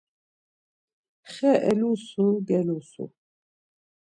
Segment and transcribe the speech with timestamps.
[1.33, 3.05] Xe elusu, gelusu.